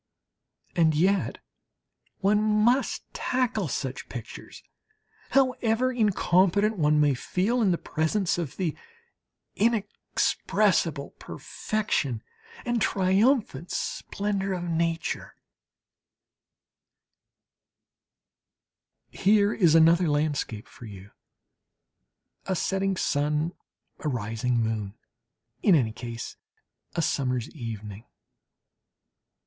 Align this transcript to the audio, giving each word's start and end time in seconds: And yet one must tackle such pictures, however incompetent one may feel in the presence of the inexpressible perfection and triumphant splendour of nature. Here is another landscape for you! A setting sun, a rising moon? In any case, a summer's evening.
And 0.75 0.95
yet 0.95 1.37
one 2.21 2.41
must 2.41 3.03
tackle 3.13 3.67
such 3.67 4.09
pictures, 4.09 4.63
however 5.29 5.91
incompetent 5.91 6.75
one 6.75 6.99
may 6.99 7.13
feel 7.13 7.61
in 7.61 7.69
the 7.69 7.77
presence 7.77 8.39
of 8.39 8.57
the 8.57 8.75
inexpressible 9.55 11.11
perfection 11.19 12.23
and 12.65 12.81
triumphant 12.81 13.69
splendour 13.69 14.53
of 14.53 14.63
nature. 14.63 15.35
Here 19.11 19.53
is 19.53 19.75
another 19.75 20.07
landscape 20.07 20.67
for 20.67 20.85
you! 20.85 21.11
A 22.47 22.55
setting 22.55 22.97
sun, 22.97 23.51
a 23.99 24.09
rising 24.09 24.61
moon? 24.63 24.95
In 25.61 25.75
any 25.75 25.91
case, 25.91 26.37
a 26.95 27.03
summer's 27.03 27.51
evening. 27.51 28.05